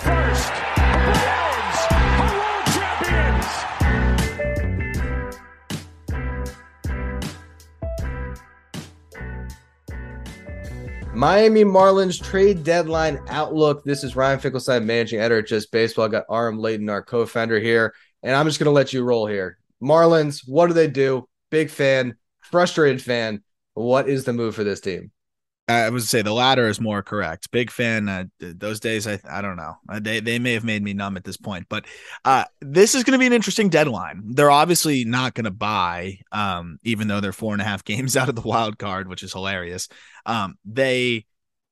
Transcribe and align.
first. 0.00 0.52
Browns 0.76 1.78
are 1.90 2.32
world 2.36 2.66
champions. 2.74 3.46
Miami 11.14 11.64
Marlins 11.64 12.22
trade 12.22 12.62
deadline 12.62 13.18
outlook. 13.28 13.84
This 13.84 14.04
is 14.04 14.14
Ryan 14.16 14.38
Finkelstein, 14.38 14.84
managing 14.86 15.20
editor 15.20 15.38
at 15.38 15.46
Just 15.46 15.72
Baseball. 15.72 16.04
I 16.04 16.08
got 16.08 16.24
Aram 16.30 16.58
Leighton, 16.58 16.90
our 16.90 17.02
co-founder 17.02 17.58
here, 17.58 17.94
and 18.22 18.36
I'm 18.36 18.46
just 18.46 18.58
going 18.58 18.66
to 18.66 18.70
let 18.72 18.92
you 18.92 19.02
roll 19.02 19.26
here. 19.26 19.58
Marlins, 19.82 20.42
what 20.46 20.66
do 20.66 20.74
they 20.74 20.88
do? 20.88 21.26
Big 21.50 21.70
fan, 21.70 22.16
frustrated 22.40 23.00
fan. 23.00 23.42
What 23.74 24.08
is 24.08 24.24
the 24.24 24.32
move 24.32 24.54
for 24.54 24.64
this 24.64 24.80
team? 24.80 25.10
I 25.68 25.90
to 25.90 26.00
say 26.00 26.22
the 26.22 26.32
latter 26.32 26.68
is 26.68 26.80
more 26.80 27.02
correct. 27.02 27.50
Big 27.50 27.72
fan. 27.72 28.08
Uh, 28.08 28.24
those 28.38 28.78
days, 28.78 29.06
I 29.06 29.18
I 29.28 29.42
don't 29.42 29.56
know. 29.56 29.74
Uh, 29.88 29.98
they 29.98 30.20
they 30.20 30.38
may 30.38 30.52
have 30.52 30.64
made 30.64 30.82
me 30.82 30.92
numb 30.94 31.16
at 31.16 31.24
this 31.24 31.36
point, 31.36 31.66
but 31.68 31.86
uh, 32.24 32.44
this 32.60 32.94
is 32.94 33.02
going 33.02 33.12
to 33.12 33.18
be 33.18 33.26
an 33.26 33.32
interesting 33.32 33.68
deadline. 33.68 34.22
They're 34.26 34.50
obviously 34.50 35.04
not 35.04 35.34
going 35.34 35.44
to 35.44 35.50
buy, 35.50 36.20
um, 36.30 36.78
even 36.84 37.08
though 37.08 37.20
they're 37.20 37.32
four 37.32 37.52
and 37.52 37.60
a 37.60 37.64
half 37.64 37.84
games 37.84 38.16
out 38.16 38.28
of 38.28 38.36
the 38.36 38.42
wild 38.42 38.78
card, 38.78 39.08
which 39.08 39.24
is 39.24 39.32
hilarious. 39.32 39.88
Um, 40.24 40.56
they 40.64 41.26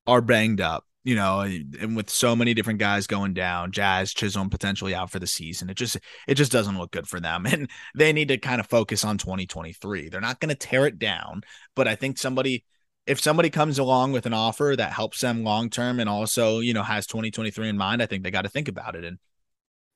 are 0.08 0.20
banged 0.20 0.60
up, 0.60 0.84
you 1.04 1.14
know, 1.14 1.40
and 1.40 1.94
with 1.94 2.10
so 2.10 2.34
many 2.34 2.52
different 2.52 2.80
guys 2.80 3.06
going 3.06 3.32
down, 3.32 3.70
Jazz 3.70 4.12
Chisholm 4.12 4.50
potentially 4.50 4.94
out 4.94 5.10
for 5.12 5.20
the 5.20 5.26
season. 5.28 5.70
It 5.70 5.76
just 5.76 5.98
it 6.26 6.34
just 6.34 6.50
doesn't 6.50 6.78
look 6.78 6.90
good 6.90 7.06
for 7.06 7.20
them, 7.20 7.46
and 7.50 7.70
they 7.94 8.12
need 8.12 8.26
to 8.28 8.38
kind 8.38 8.58
of 8.58 8.66
focus 8.66 9.04
on 9.04 9.18
2023. 9.18 10.08
They're 10.08 10.20
not 10.20 10.40
going 10.40 10.48
to 10.48 10.56
tear 10.56 10.84
it 10.84 10.98
down, 10.98 11.42
but 11.76 11.86
I 11.86 11.94
think 11.94 12.18
somebody 12.18 12.64
if 13.06 13.20
somebody 13.20 13.50
comes 13.50 13.78
along 13.78 14.12
with 14.12 14.26
an 14.26 14.32
offer 14.32 14.74
that 14.76 14.92
helps 14.92 15.20
them 15.20 15.44
long 15.44 15.70
term 15.70 16.00
and 16.00 16.08
also, 16.08 16.60
you 16.60 16.72
know, 16.72 16.82
has 16.82 17.06
2023 17.06 17.68
in 17.68 17.76
mind, 17.76 18.02
I 18.02 18.06
think 18.06 18.22
they 18.22 18.30
got 18.30 18.42
to 18.42 18.48
think 18.48 18.68
about 18.68 18.96
it. 18.96 19.04
And 19.04 19.18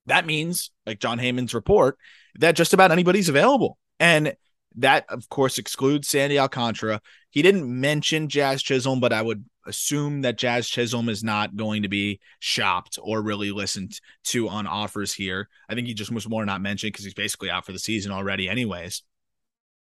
that 0.07 0.27
means, 0.27 0.71
like 0.87 1.01
Jon 1.01 1.19
Heyman's 1.19 1.55
report, 1.55 1.99
that 2.39 2.57
just 2.57 2.75
about 2.75 2.93
anybody's 2.93 3.29
available. 3.29 3.79
And 3.99 4.35
that, 4.77 5.07
of 5.09 5.29
course, 5.29 5.59
excludes 5.59 6.09
Sandy 6.09 6.39
Alcantara. 6.39 7.01
He 7.31 7.43
didn't 7.43 7.69
mention 7.69 8.29
Jazz 8.29 8.63
Chisholm, 8.63 9.01
but 9.01 9.13
I 9.13 9.23
would 9.23 9.45
assume 9.67 10.23
that 10.23 10.39
Jazz 10.39 10.69
Chisholm 10.69 11.09
is 11.09 11.25
not 11.25 11.57
going 11.57 11.83
to 11.83 11.89
be 11.89 12.21
shopped 12.39 12.99
or 13.03 13.23
really 13.23 13.51
listened 13.51 14.01
to 14.25 14.49
on 14.49 14.67
offers 14.67 15.13
here. 15.13 15.49
I 15.69 15.75
think 15.75 15.87
he 15.87 15.95
just 15.95 16.13
was 16.13 16.29
more 16.29 16.45
not 16.45 16.61
mentioned 16.63 16.93
because 16.93 17.05
he's 17.05 17.15
basically 17.15 17.51
out 17.51 17.67
for 17.67 17.73
the 17.73 17.79
season 17.79 18.13
already, 18.13 18.49
anyways. 18.49 19.03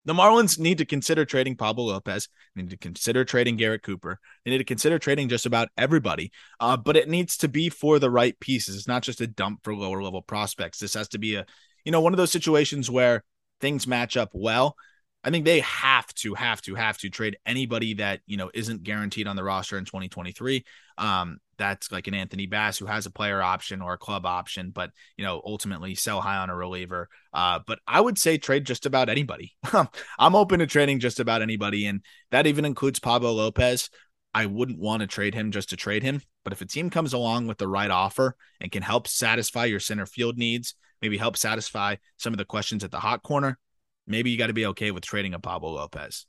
The 0.04 0.14
Marlins 0.14 0.58
need 0.58 0.78
to 0.78 0.86
consider 0.86 1.24
trading 1.24 1.56
Pablo 1.56 1.84
Lopez. 1.84 2.28
They 2.54 2.62
need 2.62 2.70
to 2.70 2.78
consider 2.78 3.24
trading 3.24 3.56
Garrett 3.56 3.82
Cooper. 3.82 4.18
They 4.44 4.50
need 4.50 4.58
to 4.58 4.64
consider 4.64 4.98
trading 4.98 5.28
just 5.28 5.44
about 5.44 5.68
everybody. 5.76 6.32
Uh, 6.60 6.76
but 6.76 6.96
it 6.96 7.08
needs 7.08 7.36
to 7.38 7.48
be 7.48 7.68
for 7.68 7.98
the 7.98 8.10
right 8.10 8.38
pieces. 8.40 8.76
It's 8.76 8.88
not 8.88 9.02
just 9.02 9.20
a 9.20 9.26
dump 9.26 9.60
for 9.64 9.74
lower 9.74 10.02
level 10.02 10.22
prospects. 10.22 10.78
This 10.78 10.94
has 10.94 11.08
to 11.08 11.18
be 11.18 11.34
a, 11.34 11.44
you 11.84 11.92
know, 11.92 12.00
one 12.00 12.14
of 12.14 12.16
those 12.16 12.32
situations 12.32 12.90
where 12.90 13.22
things 13.60 13.86
match 13.86 14.16
up 14.16 14.30
well. 14.32 14.76
I 15.24 15.30
think 15.30 15.44
they 15.44 15.60
have 15.60 16.12
to, 16.14 16.34
have 16.34 16.62
to, 16.62 16.74
have 16.74 16.96
to 16.98 17.10
trade 17.10 17.38
anybody 17.44 17.94
that 17.94 18.20
you 18.26 18.36
know 18.36 18.50
isn't 18.54 18.84
guaranteed 18.84 19.26
on 19.26 19.36
the 19.36 19.44
roster 19.44 19.76
in 19.76 19.84
2023. 19.84 20.64
Um, 20.96 21.38
that's 21.58 21.90
like 21.90 22.06
an 22.06 22.14
Anthony 22.14 22.46
Bass 22.46 22.78
who 22.78 22.86
has 22.86 23.04
a 23.04 23.10
player 23.10 23.42
option 23.42 23.82
or 23.82 23.94
a 23.94 23.98
club 23.98 24.24
option, 24.24 24.70
but 24.70 24.90
you 25.16 25.24
know 25.24 25.42
ultimately 25.44 25.94
sell 25.94 26.20
high 26.20 26.38
on 26.38 26.50
a 26.50 26.56
reliever. 26.56 27.08
Uh, 27.32 27.58
but 27.66 27.80
I 27.86 28.00
would 28.00 28.18
say 28.18 28.38
trade 28.38 28.64
just 28.64 28.86
about 28.86 29.08
anybody. 29.08 29.54
I'm 30.18 30.34
open 30.34 30.60
to 30.60 30.66
trading 30.66 31.00
just 31.00 31.20
about 31.20 31.42
anybody, 31.42 31.86
and 31.86 32.02
that 32.30 32.46
even 32.46 32.64
includes 32.64 33.00
Pablo 33.00 33.32
Lopez. 33.32 33.90
I 34.34 34.46
wouldn't 34.46 34.78
want 34.78 35.00
to 35.00 35.06
trade 35.06 35.34
him 35.34 35.50
just 35.50 35.70
to 35.70 35.76
trade 35.76 36.02
him, 36.02 36.22
but 36.44 36.52
if 36.52 36.60
a 36.60 36.66
team 36.66 36.90
comes 36.90 37.12
along 37.12 37.48
with 37.48 37.58
the 37.58 37.66
right 37.66 37.90
offer 37.90 38.36
and 38.60 38.70
can 38.70 38.82
help 38.82 39.08
satisfy 39.08 39.64
your 39.64 39.80
center 39.80 40.06
field 40.06 40.38
needs, 40.38 40.74
maybe 41.02 41.16
help 41.16 41.36
satisfy 41.36 41.96
some 42.18 42.32
of 42.32 42.38
the 42.38 42.44
questions 42.44 42.84
at 42.84 42.90
the 42.90 43.00
hot 43.00 43.22
corner, 43.22 43.58
maybe 44.08 44.30
you 44.30 44.38
got 44.38 44.48
to 44.48 44.52
be 44.52 44.66
okay 44.66 44.90
with 44.90 45.04
trading 45.04 45.34
a 45.34 45.38
Pablo 45.38 45.72
Lopez. 45.72 46.26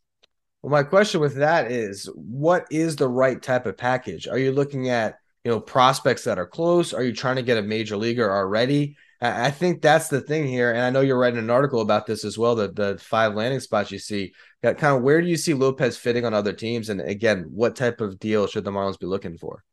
Well, 0.61 0.71
my 0.71 0.83
question 0.83 1.21
with 1.21 1.35
that 1.35 1.71
is 1.71 2.05
what 2.15 2.67
is 2.69 2.95
the 2.95 3.07
right 3.07 3.41
type 3.41 3.65
of 3.65 3.77
package? 3.77 4.27
Are 4.27 4.37
you 4.37 4.51
looking 4.51 4.89
at, 4.89 5.15
you 5.43 5.51
know, 5.51 5.59
prospects 5.59 6.25
that 6.25 6.37
are 6.37 6.45
close? 6.45 6.93
Are 6.93 7.03
you 7.03 7.13
trying 7.13 7.37
to 7.37 7.41
get 7.41 7.57
a 7.57 7.61
major 7.61 7.95
leaguer 7.95 8.29
already? 8.29 8.97
I 9.21 9.51
think 9.51 9.81
that's 9.81 10.07
the 10.07 10.21
thing 10.21 10.47
here. 10.47 10.71
And 10.71 10.81
I 10.81 10.89
know 10.91 11.01
you're 11.01 11.19
writing 11.19 11.39
an 11.39 11.49
article 11.49 11.81
about 11.81 12.05
this 12.05 12.23
as 12.23 12.37
well, 12.37 12.55
the, 12.55 12.71
the 12.71 12.97
five 12.99 13.35
landing 13.35 13.59
spots 13.59 13.91
you 13.91 13.99
see. 13.99 14.33
Kind 14.63 14.81
of 14.81 15.01
where 15.01 15.21
do 15.21 15.27
you 15.27 15.35
see 15.35 15.53
Lopez 15.53 15.97
fitting 15.97 16.25
on 16.25 16.33
other 16.33 16.53
teams? 16.53 16.89
And 16.89 17.01
again, 17.01 17.47
what 17.51 17.75
type 17.75 17.99
of 17.99 18.19
deal 18.19 18.47
should 18.47 18.63
the 18.63 18.71
Marlins 18.71 18.99
be 18.99 19.07
looking 19.07 19.37
for? 19.37 19.63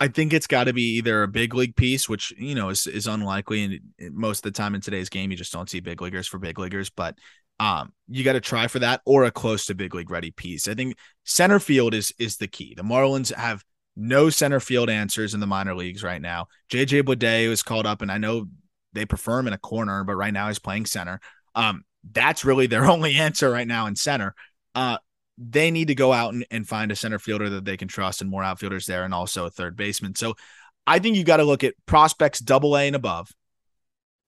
I 0.00 0.08
think 0.08 0.32
it's 0.32 0.46
got 0.46 0.64
to 0.64 0.72
be 0.72 0.96
either 0.96 1.22
a 1.22 1.28
big 1.28 1.54
league 1.54 1.76
piece, 1.76 2.08
which 2.08 2.32
you 2.36 2.54
know 2.54 2.68
is 2.68 2.86
is 2.86 3.06
unlikely, 3.06 3.80
and 3.98 4.14
most 4.14 4.44
of 4.44 4.52
the 4.52 4.56
time 4.56 4.74
in 4.74 4.80
today's 4.80 5.08
game, 5.08 5.30
you 5.30 5.36
just 5.36 5.52
don't 5.52 5.70
see 5.70 5.80
big 5.80 6.02
leaguers 6.02 6.26
for 6.26 6.38
big 6.38 6.58
leaguers. 6.58 6.90
But 6.90 7.16
um, 7.60 7.92
you 8.08 8.24
got 8.24 8.32
to 8.32 8.40
try 8.40 8.66
for 8.66 8.80
that 8.80 9.00
or 9.06 9.24
a 9.24 9.30
close 9.30 9.66
to 9.66 9.74
big 9.74 9.94
league 9.94 10.10
ready 10.10 10.30
piece. 10.30 10.68
I 10.68 10.74
think 10.74 10.96
center 11.24 11.58
field 11.58 11.94
is 11.94 12.12
is 12.18 12.36
the 12.36 12.48
key. 12.48 12.74
The 12.76 12.82
Marlins 12.82 13.34
have 13.34 13.64
no 13.96 14.28
center 14.28 14.60
field 14.60 14.90
answers 14.90 15.34
in 15.34 15.40
the 15.40 15.46
minor 15.46 15.74
leagues 15.74 16.02
right 16.02 16.20
now. 16.20 16.48
JJ 16.70 17.02
Bleday 17.04 17.48
was 17.48 17.62
called 17.62 17.86
up, 17.86 18.02
and 18.02 18.10
I 18.10 18.18
know 18.18 18.46
they 18.92 19.04
prefer 19.04 19.38
him 19.38 19.46
in 19.46 19.52
a 19.52 19.58
corner, 19.58 20.04
but 20.04 20.16
right 20.16 20.32
now 20.32 20.48
he's 20.48 20.58
playing 20.58 20.86
center. 20.86 21.20
Um, 21.54 21.84
that's 22.12 22.44
really 22.44 22.66
their 22.66 22.84
only 22.90 23.16
answer 23.16 23.50
right 23.50 23.66
now 23.66 23.86
in 23.86 23.96
center. 23.96 24.34
Uh, 24.74 24.98
they 25.38 25.70
need 25.70 25.88
to 25.88 25.94
go 25.94 26.12
out 26.12 26.32
and, 26.32 26.46
and 26.50 26.66
find 26.66 26.92
a 26.92 26.96
center 26.96 27.18
fielder 27.18 27.50
that 27.50 27.64
they 27.64 27.76
can 27.76 27.88
trust 27.88 28.20
and 28.20 28.30
more 28.30 28.42
outfielders 28.42 28.86
there 28.86 29.04
and 29.04 29.14
also 29.14 29.46
a 29.46 29.50
third 29.50 29.76
baseman. 29.76 30.14
So 30.14 30.34
I 30.86 30.98
think 30.98 31.16
you 31.16 31.24
got 31.24 31.38
to 31.38 31.44
look 31.44 31.64
at 31.64 31.74
prospects 31.86 32.38
double 32.40 32.76
A 32.76 32.86
and 32.86 32.96
above 32.96 33.32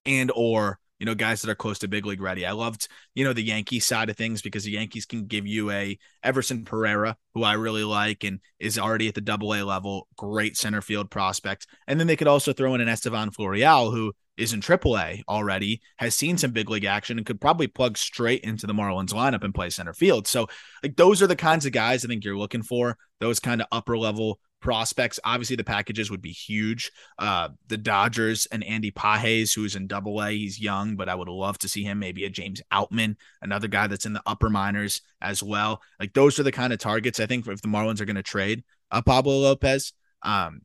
and 0.05 0.33
or 0.35 0.79
you 0.99 1.07
know, 1.07 1.15
guys 1.15 1.43
that 1.43 1.51
are 1.51 1.55
close 1.55 1.79
to 1.81 1.89
big 1.89 2.07
league 2.07 2.21
ready. 2.21 2.47
I 2.47 2.53
loved, 2.53 2.89
you 3.15 3.25
know, 3.25 3.33
the 3.33 3.43
Yankee 3.43 3.81
side 3.81 4.09
of 4.09 4.17
things 4.17 4.43
because 4.43 4.65
the 4.65 4.73
Yankees 4.73 5.07
can 5.07 5.27
give 5.27 5.47
you 5.47 5.71
a 5.71 5.99
Everson 6.23 6.65
Pereira, 6.65 7.17
who 7.35 7.43
I 7.43 7.55
really 7.55 7.85
like 7.85 8.25
and 8.25 8.41
is 8.59 8.79
already 8.79 9.09
at 9.09 9.15
the 9.15 9.21
double 9.21 9.55
A 9.55 9.63
level, 9.63 10.09
great 10.17 10.57
center 10.57 10.81
field 10.81 11.11
prospect. 11.11 11.67
And 11.87 12.01
then 12.01 12.07
they 12.07 12.17
could 12.17 12.29
also 12.29 12.53
throw 12.53 12.75
in 12.75 12.81
an 12.81 12.89
Estevan 12.89 13.31
Florial, 13.31 13.93
who 13.93 14.15
is 14.37 14.53
in 14.53 14.61
triple 14.61 14.99
A 14.99 15.23
already, 15.29 15.81
has 15.97 16.15
seen 16.15 16.39
some 16.39 16.53
big 16.53 16.69
league 16.71 16.85
action 16.85 17.19
and 17.19 17.27
could 17.27 17.41
probably 17.41 17.67
plug 17.67 17.97
straight 17.97 18.43
into 18.43 18.67
the 18.67 18.75
Marlins 18.75 19.13
lineup 19.13 19.45
and 19.45 19.55
play 19.55 19.71
center 19.71 19.95
field. 19.95 20.27
So, 20.27 20.47
like, 20.83 20.97
those 20.97 21.23
are 21.23 21.27
the 21.27 21.37
kinds 21.37 21.67
of 21.67 21.73
guys 21.73 22.05
I 22.05 22.09
think 22.09 22.25
you're 22.25 22.37
looking 22.37 22.63
for, 22.63 22.97
those 23.21 23.41
kind 23.41 23.61
of 23.61 23.67
upper 23.73 23.97
level 23.97 24.39
prospects. 24.67 25.21
Obviously, 25.23 25.55
the 25.55 25.63
packages 25.63 26.11
would 26.11 26.21
be 26.21 26.33
huge. 26.33 26.91
Uh, 27.21 27.51
the 27.69 27.77
Dodgers 27.77 28.49
and 28.51 28.65
Andy 28.65 28.91
Pages, 28.91 29.53
who's 29.53 29.77
in 29.77 29.87
double 29.87 30.21
A, 30.21 30.33
he's 30.33 30.61
young, 30.61 30.97
but 30.97 31.09
I 31.09 31.15
would 31.15 31.29
love 31.29 31.57
to 31.59 31.69
see 31.69 31.85
him 31.85 32.01
maybe 32.01 32.25
a 32.25 32.31
James 32.31 32.61
Outman, 32.73 33.15
another 33.41 33.69
guy 33.69 33.87
that's 33.87 34.07
in 34.07 34.13
the 34.13 34.23
upper 34.27 34.51
minors 34.51 35.03
as 35.23 35.41
well. 35.41 35.81
Like 36.01 36.15
those 36.15 36.41
are 36.41 36.43
the 36.43 36.51
kind 36.51 36.73
of 36.73 36.81
targets 36.81 37.21
I 37.21 37.27
think 37.27 37.47
if 37.47 37.63
the 37.63 37.69
Marlins 37.69 38.01
are 38.01 38.07
going 38.07 38.17
to 38.17 38.25
trade 38.25 38.65
uh, 38.91 39.03
Pablo 39.03 39.39
Lopez. 39.39 39.93
Um, 40.23 40.63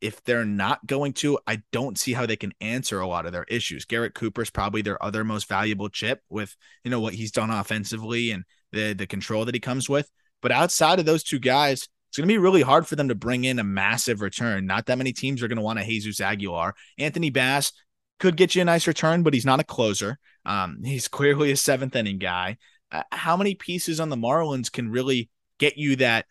if 0.00 0.24
they're 0.24 0.46
not 0.46 0.86
going 0.86 1.12
to, 1.12 1.38
I 1.46 1.60
don't 1.70 1.98
see 1.98 2.14
how 2.14 2.24
they 2.24 2.36
can 2.36 2.54
answer 2.62 2.98
a 2.98 3.06
lot 3.06 3.26
of 3.26 3.32
their 3.32 3.44
issues. 3.44 3.84
Garrett 3.84 4.14
Cooper's 4.14 4.48
probably 4.48 4.80
their 4.80 5.02
other 5.04 5.22
most 5.22 5.50
valuable 5.50 5.90
chip 5.90 6.22
with, 6.30 6.56
you 6.82 6.90
know, 6.90 7.00
what 7.00 7.12
he's 7.12 7.32
done 7.32 7.50
offensively 7.50 8.30
and 8.30 8.44
the 8.72 8.94
the 8.94 9.06
control 9.06 9.44
that 9.44 9.54
he 9.54 9.60
comes 9.60 9.86
with. 9.86 10.10
But 10.40 10.52
outside 10.52 10.98
of 10.98 11.04
those 11.04 11.24
two 11.24 11.40
guys, 11.40 11.88
going 12.18 12.28
to 12.28 12.32
be 12.34 12.38
really 12.38 12.62
hard 12.62 12.86
for 12.86 12.96
them 12.96 13.08
to 13.08 13.14
bring 13.14 13.44
in 13.44 13.58
a 13.58 13.64
massive 13.64 14.20
return. 14.20 14.66
Not 14.66 14.86
that 14.86 14.98
many 14.98 15.12
teams 15.12 15.42
are 15.42 15.48
going 15.48 15.56
to 15.56 15.62
want 15.62 15.78
a 15.78 15.84
Jesus 15.84 16.20
Aguilar. 16.20 16.74
Anthony 16.98 17.30
Bass 17.30 17.72
could 18.18 18.36
get 18.36 18.54
you 18.54 18.62
a 18.62 18.64
nice 18.64 18.86
return, 18.86 19.22
but 19.22 19.34
he's 19.34 19.46
not 19.46 19.60
a 19.60 19.64
closer. 19.64 20.18
Um, 20.44 20.82
he's 20.84 21.08
clearly 21.08 21.50
a 21.50 21.56
seventh 21.56 21.96
inning 21.96 22.18
guy. 22.18 22.58
Uh, 22.90 23.02
how 23.12 23.36
many 23.36 23.54
pieces 23.54 24.00
on 24.00 24.08
the 24.08 24.16
Marlins 24.16 24.70
can 24.72 24.90
really 24.90 25.30
get 25.58 25.76
you 25.76 25.96
that 25.96 26.26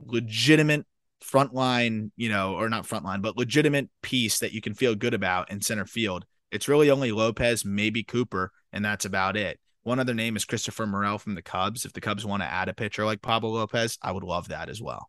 legitimate 0.00 0.86
frontline, 1.24 2.10
you 2.16 2.28
know, 2.28 2.54
or 2.54 2.68
not 2.68 2.86
frontline, 2.86 3.22
but 3.22 3.36
legitimate 3.36 3.88
piece 4.02 4.38
that 4.40 4.52
you 4.52 4.60
can 4.60 4.74
feel 4.74 4.94
good 4.94 5.14
about 5.14 5.50
in 5.50 5.60
center 5.60 5.86
field? 5.86 6.24
It's 6.50 6.68
really 6.68 6.90
only 6.90 7.12
Lopez, 7.12 7.64
maybe 7.64 8.02
Cooper, 8.02 8.50
and 8.72 8.84
that's 8.84 9.04
about 9.04 9.36
it. 9.36 9.60
One 9.82 9.98
other 9.98 10.14
name 10.14 10.36
is 10.36 10.44
Christopher 10.44 10.86
Morel 10.86 11.18
from 11.18 11.34
the 11.34 11.42
Cubs. 11.42 11.84
If 11.84 11.92
the 11.92 12.00
Cubs 12.00 12.24
want 12.24 12.42
to 12.42 12.46
add 12.46 12.68
a 12.68 12.74
pitcher 12.74 13.04
like 13.04 13.22
Pablo 13.22 13.50
Lopez, 13.50 13.98
I 14.02 14.12
would 14.12 14.24
love 14.24 14.48
that 14.48 14.68
as 14.68 14.82
well. 14.82 15.08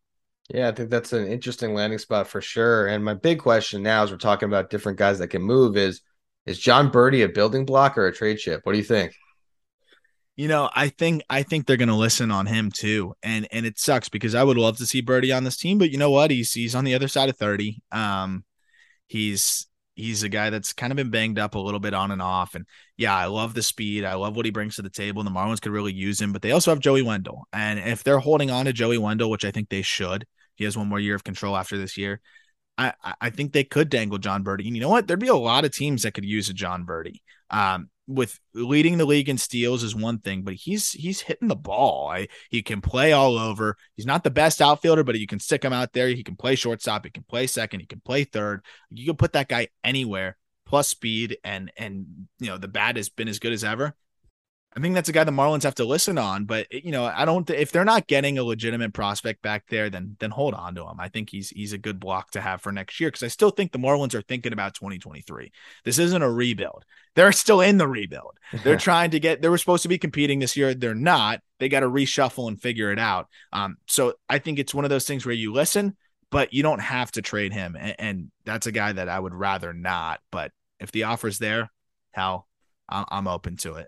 Yeah, 0.49 0.67
I 0.67 0.71
think 0.71 0.89
that's 0.89 1.13
an 1.13 1.27
interesting 1.27 1.73
landing 1.73 1.99
spot 1.99 2.27
for 2.27 2.41
sure. 2.41 2.87
And 2.87 3.05
my 3.05 3.13
big 3.13 3.39
question 3.39 3.83
now, 3.83 4.03
as 4.03 4.11
we're 4.11 4.17
talking 4.17 4.47
about 4.47 4.69
different 4.69 4.97
guys 4.97 5.19
that 5.19 5.27
can 5.27 5.43
move, 5.43 5.77
is 5.77 6.01
is 6.45 6.57
Jon 6.57 6.91
Berti 6.91 7.23
a 7.23 7.29
building 7.29 7.65
block 7.65 7.97
or 7.97 8.07
a 8.07 8.13
trade 8.13 8.37
chip? 8.37 8.61
What 8.63 8.71
do 8.73 8.79
you 8.79 8.83
think? 8.83 9.13
You 10.35 10.47
know, 10.47 10.69
I 10.73 10.87
think 10.89 11.21
I 11.29 11.43
think 11.43 11.67
they're 11.67 11.77
going 11.77 11.89
to 11.89 11.95
listen 11.95 12.31
on 12.31 12.47
him 12.47 12.71
too, 12.71 13.13
and 13.21 13.47
and 13.51 13.65
it 13.65 13.77
sucks 13.77 14.09
because 14.09 14.33
I 14.33 14.43
would 14.43 14.57
love 14.57 14.77
to 14.77 14.85
see 14.85 15.01
Berti 15.03 15.35
on 15.35 15.43
this 15.43 15.57
team, 15.57 15.77
but 15.77 15.91
you 15.91 15.97
know 15.97 16.11
what? 16.11 16.31
He's 16.31 16.53
he's 16.53 16.75
on 16.75 16.85
the 16.85 16.95
other 16.95 17.09
side 17.09 17.29
of 17.29 17.37
thirty. 17.37 17.83
Um, 17.91 18.43
he's 19.05 19.67
he's 19.99 20.23
a 20.23 20.29
guy 20.29 20.49
that's 20.49 20.73
kind 20.73 20.91
of 20.91 20.97
been 20.97 21.09
banged 21.09 21.37
up 21.37 21.55
a 21.55 21.59
little 21.59 21.79
bit 21.79 21.93
on 21.93 22.11
and 22.11 22.21
off. 22.21 22.55
And 22.55 22.65
yeah, 22.97 23.15
I 23.15 23.25
love 23.25 23.53
the 23.53 23.61
speed. 23.61 24.05
I 24.05 24.15
love 24.15 24.35
what 24.35 24.45
he 24.45 24.51
brings 24.51 24.75
to 24.75 24.81
the 24.81 24.89
table. 24.89 25.21
And 25.21 25.27
the 25.27 25.37
Marlins 25.37 25.61
could 25.61 25.71
really 25.71 25.93
use 25.93 26.19
him, 26.19 26.31
but 26.33 26.41
they 26.41 26.51
also 26.51 26.71
have 26.71 26.79
Joey 26.79 27.01
Wendle. 27.01 27.47
And 27.53 27.79
if 27.79 28.03
they're 28.03 28.19
holding 28.19 28.49
on 28.49 28.65
to 28.65 28.73
Joey 28.73 28.97
Wendle, 28.97 29.29
which 29.29 29.45
I 29.45 29.51
think 29.51 29.69
they 29.69 29.81
should, 29.81 30.25
he 30.55 30.63
has 30.63 30.77
one 30.77 30.87
more 30.87 30.99
year 30.99 31.15
of 31.15 31.23
control 31.23 31.55
after 31.55 31.77
this 31.77 31.97
year. 31.97 32.21
I 32.77 32.93
I 33.19 33.29
think 33.29 33.51
they 33.51 33.63
could 33.63 33.89
dangle 33.89 34.17
Jon 34.17 34.43
Berti. 34.43 34.65
And 34.65 34.75
you 34.75 34.81
know 34.81 34.89
what? 34.89 35.07
There'd 35.07 35.19
be 35.19 35.27
a 35.27 35.35
lot 35.35 35.65
of 35.65 35.71
teams 35.71 36.03
that 36.03 36.13
could 36.13 36.25
use 36.25 36.49
a 36.49 36.53
Jon 36.53 36.85
Berti. 36.85 37.21
Um, 37.49 37.89
with 38.09 38.39
leading 38.55 38.97
the 38.97 39.05
league 39.05 39.29
in 39.29 39.37
steals 39.37 39.83
is 39.83 39.95
one 39.95 40.17
thing, 40.17 40.41
but 40.41 40.55
he's 40.55 40.91
he's 40.91 41.21
hitting 41.21 41.47
the 41.47 41.55
ball. 41.55 42.09
I, 42.11 42.27
he 42.49 42.63
can 42.63 42.81
play 42.81 43.13
all 43.13 43.37
over. 43.37 43.77
He's 43.95 44.07
not 44.07 44.23
the 44.23 44.31
best 44.31 44.61
outfielder, 44.61 45.03
but 45.03 45.19
you 45.19 45.27
can 45.27 45.39
stick 45.39 45.63
him 45.63 45.73
out 45.73 45.93
there. 45.93 46.07
He 46.07 46.23
can 46.23 46.35
play 46.35 46.55
shortstop. 46.55 47.05
He 47.05 47.11
can 47.11 47.23
play 47.23 47.45
second. 47.45 47.81
He 47.81 47.85
can 47.85 48.01
play 48.01 48.23
third. 48.23 48.65
You 48.89 49.05
can 49.05 49.15
put 49.15 49.33
that 49.33 49.47
guy 49.47 49.67
anywhere. 49.83 50.37
Plus 50.65 50.87
speed 50.87 51.37
and 51.43 51.71
and 51.77 52.27
you 52.39 52.47
know 52.47 52.57
the 52.57 52.67
bat 52.67 52.95
has 52.95 53.09
been 53.09 53.27
as 53.27 53.39
good 53.39 53.53
as 53.53 53.63
ever. 53.63 53.95
I 54.77 54.81
think 54.81 54.93
that's 54.93 55.09
a 55.09 55.11
guy 55.11 55.23
the 55.23 55.31
Marlins 55.31 55.63
have 55.63 55.75
to 55.75 55.85
listen 55.85 56.19
on. 56.19 56.45
But 56.45 56.71
you 56.71 56.91
know, 56.91 57.05
I 57.05 57.25
don't. 57.25 57.49
If 57.49 57.71
they're 57.71 57.83
not 57.83 58.07
getting 58.07 58.37
a 58.37 58.43
legitimate 58.43 58.93
prospect 58.93 59.41
back 59.41 59.65
there, 59.67 59.89
then 59.89 60.15
then 60.19 60.29
hold 60.29 60.53
on 60.53 60.75
to 60.75 60.83
him. 60.83 60.99
I 60.99 61.09
think 61.09 61.29
he's 61.31 61.49
he's 61.49 61.73
a 61.73 61.77
good 61.77 61.99
block 61.99 62.31
to 62.31 62.41
have 62.41 62.61
for 62.61 62.71
next 62.71 62.99
year 62.99 63.09
because 63.09 63.23
I 63.23 63.29
still 63.29 63.49
think 63.49 63.71
the 63.71 63.79
Marlins 63.79 64.13
are 64.13 64.21
thinking 64.21 64.53
about 64.53 64.75
2023. 64.75 65.51
This 65.85 65.97
isn't 65.97 66.21
a 66.21 66.31
rebuild. 66.31 66.85
They're 67.15 67.31
still 67.31 67.61
in 67.61 67.77
the 67.77 67.87
rebuild. 67.87 68.37
They're 68.63 68.77
trying 68.77 69.11
to 69.11 69.19
get. 69.19 69.41
They 69.41 69.49
were 69.49 69.57
supposed 69.57 69.83
to 69.83 69.89
be 69.89 69.97
competing 69.97 70.39
this 70.39 70.55
year. 70.55 70.75
They're 70.75 70.93
not. 70.93 71.41
They 71.59 71.67
got 71.67 71.79
to 71.79 71.89
reshuffle 71.89 72.47
and 72.47 72.61
figure 72.61 72.91
it 72.91 72.99
out. 72.99 73.27
Um. 73.51 73.77
So 73.87 74.13
I 74.29 74.37
think 74.37 74.59
it's 74.59 74.73
one 74.73 74.85
of 74.85 74.89
those 74.89 75.07
things 75.07 75.25
where 75.25 75.35
you 75.35 75.51
listen, 75.51 75.97
but 76.29 76.53
you 76.53 76.61
don't 76.61 76.81
have 76.81 77.11
to 77.13 77.23
trade 77.23 77.53
him. 77.53 77.75
And, 77.77 77.95
and 77.97 78.31
that's 78.45 78.67
a 78.67 78.71
guy 78.71 78.91
that 78.91 79.09
I 79.09 79.19
would 79.19 79.33
rather 79.33 79.73
not. 79.73 80.19
But 80.31 80.51
if 80.79 80.91
the 80.91 81.03
offer's 81.03 81.39
there, 81.39 81.71
hell, 82.11 82.47
I'm 82.87 83.27
open 83.27 83.57
to 83.57 83.75
it. 83.75 83.87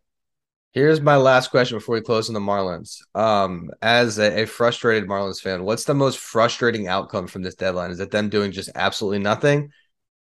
Here's 0.73 1.01
my 1.01 1.17
last 1.17 1.49
question 1.51 1.77
before 1.77 1.95
we 1.95 2.01
close 2.01 2.29
on 2.29 2.33
the 2.33 2.39
Marlins. 2.39 2.99
Um, 3.13 3.71
as 3.81 4.19
a, 4.19 4.43
a, 4.43 4.45
frustrated 4.45 5.07
Marlins 5.07 5.41
fan, 5.41 5.65
what's 5.65 5.83
the 5.83 5.93
most 5.93 6.17
frustrating 6.17 6.87
outcome 6.87 7.27
from 7.27 7.41
this 7.41 7.55
deadline? 7.55 7.91
Is 7.91 7.99
it 7.99 8.09
them 8.09 8.29
doing 8.29 8.53
just 8.53 8.69
absolutely 8.73 9.19
nothing? 9.19 9.71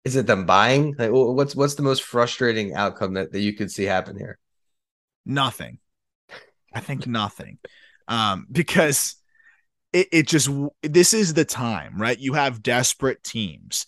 Is 0.03 0.17
it 0.17 0.27
them 0.27 0.45
buying? 0.45 0.93
Like, 0.99 1.11
what's 1.11 1.55
what's 1.55 1.75
the 1.75 1.83
most 1.83 2.03
frustrating 2.03 2.73
outcome 2.73 3.13
that, 3.13 3.31
that 3.31 3.39
you 3.39 3.53
could 3.53 3.71
see 3.71 3.85
happen 3.85 4.17
here? 4.17 4.37
Nothing. 5.25 5.79
I 6.73 6.81
think 6.81 7.07
nothing. 7.07 7.57
Um, 8.07 8.45
because 8.51 9.15
it, 9.93 10.09
it 10.11 10.27
just 10.27 10.49
this 10.83 11.13
is 11.13 11.33
the 11.33 11.45
time, 11.45 11.99
right? 11.99 12.19
You 12.19 12.33
have 12.33 12.61
desperate 12.61 13.23
teams. 13.23 13.85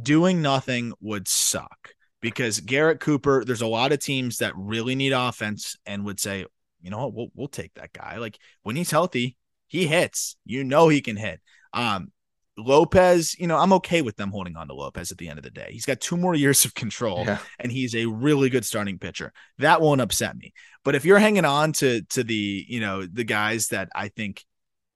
Doing 0.00 0.40
nothing 0.40 0.94
would 1.00 1.28
suck 1.28 1.90
because 2.22 2.60
Garrett 2.60 3.00
Cooper, 3.00 3.44
there's 3.44 3.60
a 3.60 3.66
lot 3.66 3.92
of 3.92 3.98
teams 3.98 4.38
that 4.38 4.56
really 4.56 4.94
need 4.94 5.12
offense 5.12 5.76
and 5.84 6.06
would 6.06 6.20
say, 6.20 6.46
you 6.80 6.90
know 6.90 6.98
what, 6.98 7.12
we'll 7.12 7.28
we'll 7.34 7.48
take 7.48 7.74
that 7.74 7.92
guy. 7.92 8.16
Like 8.16 8.38
when 8.62 8.76
he's 8.76 8.90
healthy, 8.90 9.36
he 9.68 9.86
hits. 9.86 10.36
You 10.46 10.64
know 10.64 10.88
he 10.88 11.02
can 11.02 11.16
hit. 11.16 11.40
Um, 11.74 12.12
Lopez, 12.56 13.34
you 13.38 13.46
know, 13.46 13.56
I'm 13.56 13.72
okay 13.74 14.02
with 14.02 14.16
them 14.16 14.30
holding 14.30 14.56
on 14.56 14.68
to 14.68 14.74
Lopez 14.74 15.10
at 15.10 15.18
the 15.18 15.28
end 15.28 15.38
of 15.38 15.44
the 15.44 15.50
day. 15.50 15.68
He's 15.70 15.86
got 15.86 16.00
two 16.00 16.16
more 16.16 16.34
years 16.44 16.64
of 16.64 16.74
control 16.74 17.24
yeah. 17.24 17.38
and 17.58 17.72
he's 17.72 17.94
a 17.94 18.06
really 18.06 18.50
good 18.50 18.64
starting 18.64 18.98
pitcher. 18.98 19.32
That 19.58 19.80
won't 19.80 20.00
upset 20.00 20.36
me. 20.36 20.52
But 20.84 20.94
if 20.94 21.04
you're 21.04 21.18
hanging 21.18 21.44
on 21.44 21.72
to 21.74 22.02
to 22.02 22.24
the, 22.24 22.64
you 22.68 22.80
know, 22.80 23.04
the 23.04 23.24
guys 23.24 23.68
that 23.68 23.88
I 23.94 24.08
think 24.08 24.44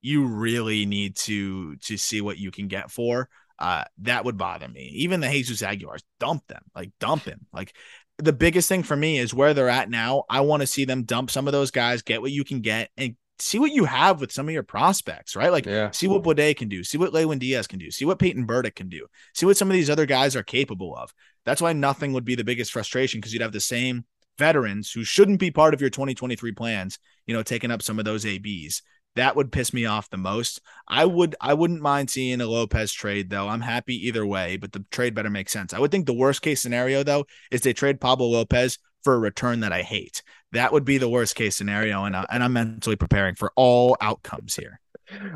you 0.00 0.26
really 0.26 0.87
need 0.87 1.17
to 1.17 1.76
to 1.76 1.96
see 1.96 2.20
what 2.20 2.38
you 2.38 2.50
can 2.50 2.69
get 2.69 2.90
for, 2.90 3.29
uh, 3.58 3.85
that 3.99 4.25
would 4.25 4.37
bother 4.37 4.69
me. 4.69 4.93
Even 4.97 5.20
the 5.20 5.29
Jesus 5.29 5.62
Aguilars, 5.62 6.03
dump 6.20 6.47
them, 6.47 6.62
like 6.75 6.93
dump 7.00 7.25
him. 7.25 7.47
Like 7.53 7.75
the 8.19 8.32
biggest 8.32 8.69
thing 8.69 8.82
for 8.82 8.97
me 8.97 9.19
is 9.19 9.35
where 9.35 9.55
they're 9.55 9.69
at 9.69 9.91
now. 9.91 10.25
I 10.29 10.41
want 10.41 10.62
to 10.62 10.67
see 10.67 10.85
them 10.85 11.05
dump 11.05 11.31
some 11.31 11.47
of 11.47 11.53
those 11.53 11.70
guys, 11.70 12.03
get 12.03 12.23
what 12.23 12.32
you 12.32 12.44
can 12.44 12.61
get, 12.61 12.91
and 12.97 13.17
see 13.38 13.58
what 13.58 13.73
you 13.73 13.85
have 13.85 14.20
with 14.20 14.32
some 14.32 14.49
of 14.49 14.55
your 14.55 14.62
prospects, 14.62 15.37
right? 15.37 15.53
Like 15.53 15.67
yeah. 15.67 15.91
see 15.91 16.06
what 16.06 16.23
Bleday 16.23 16.56
can 16.56 16.69
do, 16.69 16.82
see 16.82 16.99
what 16.99 17.12
Lewin 17.12 17.38
Diaz 17.38 17.67
can 17.67 17.79
do, 17.79 17.91
see 17.91 18.05
what 18.05 18.19
Peyton 18.19 18.47
Burdick 18.47 18.75
can 18.75 18.88
do, 18.88 19.06
see 19.35 19.47
what 19.47 19.56
some 19.56 19.69
of 19.69 19.75
these 19.75 19.91
other 19.91 20.06
guys 20.06 20.35
are 20.37 20.43
capable 20.43 20.97
of. 20.97 21.12
That's 21.44 21.61
why 21.61 21.73
nothing 21.73 22.12
would 22.12 22.25
be 22.25 22.35
the 22.35 22.44
biggest 22.44 22.73
frustration 22.73 23.20
because 23.20 23.32
you'd 23.32 23.43
have 23.43 23.53
the 23.53 23.61
same 23.61 24.05
veterans 24.38 24.91
who 24.91 25.05
shouldn't 25.05 25.41
be 25.41 25.50
part 25.50 25.75
of 25.75 25.81
your 25.81 25.91
2023 25.91 26.53
plans, 26.53 26.99
you 27.26 27.35
know, 27.35 27.43
taking 27.43 27.70
up 27.70 27.82
some 27.82 27.99
of 27.99 28.05
those 28.05 28.26
ABs. 28.26 28.82
That 29.16 29.34
would 29.34 29.50
piss 29.50 29.72
me 29.72 29.86
off 29.86 30.10
the 30.10 30.16
most. 30.16 30.60
I 30.86 31.04
would 31.04 31.34
I 31.40 31.54
wouldn't 31.54 31.82
mind 31.82 32.10
seeing 32.10 32.40
a 32.40 32.46
Lopez 32.46 32.92
trade 32.92 33.30
though. 33.30 33.48
I'm 33.48 33.62
happy 33.62 34.06
either 34.06 34.24
way, 34.26 34.56
but 34.56 34.72
the 34.72 34.84
trade 34.90 35.14
better 35.14 35.30
make 35.30 35.48
sense. 35.48 35.74
I 35.74 35.80
would 35.80 35.90
think 35.90 36.06
the 36.06 36.14
worst 36.14 36.42
case 36.42 36.62
scenario 36.62 37.02
though 37.02 37.26
is 37.50 37.62
they 37.62 37.72
trade 37.72 38.00
Pablo 38.00 38.28
Lopez 38.28 38.78
for 39.02 39.14
a 39.14 39.18
return 39.18 39.60
that 39.60 39.72
I 39.72 39.82
hate. 39.82 40.22
That 40.52 40.72
would 40.72 40.84
be 40.84 40.98
the 40.98 41.08
worst 41.08 41.34
case 41.34 41.56
scenario, 41.56 42.04
and 42.04 42.16
I, 42.16 42.26
and 42.30 42.42
I'm 42.42 42.52
mentally 42.52 42.96
preparing 42.96 43.34
for 43.34 43.52
all 43.56 43.96
outcomes 44.00 44.54
here. 44.54 44.80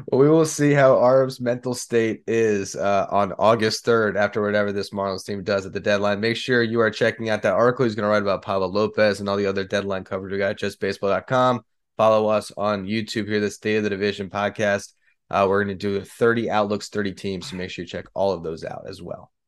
Well, 0.09 0.21
we 0.21 0.29
will 0.29 0.44
see 0.44 0.73
how 0.73 0.99
Arv's 0.99 1.41
mental 1.41 1.75
state 1.75 2.25
is 2.26 2.75
uh, 2.75 3.06
on 3.11 3.33
August 3.35 3.87
3rd 3.87 4.17
after 4.17 4.43
whatever 4.43 4.73
this 4.73 4.91
Marlins 4.91 5.25
team 5.25 5.44
does 5.44 5.67
at 5.67 5.73
the 5.73 5.79
deadline. 5.79 6.21
Make 6.21 6.37
sure 6.37 6.62
you 6.62 6.81
are 6.81 6.91
checking 6.91 7.29
out 7.29 7.43
that 7.43 7.55
article 7.55 7.85
he's 7.85 7.94
going 7.94 8.05
to 8.05 8.11
write 8.11 8.23
about 8.23 8.43
Pablo 8.43 8.67
Lopez 8.67 9.21
and 9.21 9.29
all 9.29 9.37
the 9.37 9.47
other 9.47 9.65
deadline 9.65 10.03
coverage 10.03 10.33
we 10.33 10.38
got 10.38 10.50
at 10.50 10.59
justbaseball.com. 10.59 11.61
Follow 12.00 12.29
us 12.29 12.50
on 12.56 12.87
YouTube 12.87 13.29
here, 13.29 13.41
the 13.41 13.50
State 13.50 13.76
of 13.76 13.82
the 13.82 13.91
Division 13.91 14.31
podcast. 14.31 14.94
Uh, 15.29 15.44
we're 15.47 15.62
going 15.62 15.76
to 15.76 15.99
do 15.99 16.02
30 16.02 16.49
outlooks, 16.49 16.88
30 16.88 17.12
teams. 17.12 17.50
So 17.50 17.56
make 17.56 17.69
sure 17.69 17.82
you 17.82 17.87
check 17.87 18.06
all 18.14 18.32
of 18.32 18.43
those 18.43 18.64
out 18.64 18.85
as 18.88 19.02
well. 19.02 19.31